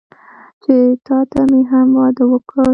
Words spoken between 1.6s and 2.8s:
هم واده وکړ.